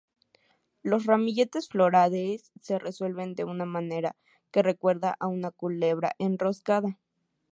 Los 0.81 1.05
ramilletes 1.05 1.67
florales 1.69 2.51
se 2.59 2.79
resuelven 2.79 3.35
de 3.35 3.43
una 3.43 3.65
manera 3.65 4.15
que 4.49 4.63
recuerda 4.63 5.15
a 5.19 5.27
una 5.27 5.51
culebra 5.51 6.13
enroscada. 6.17 6.97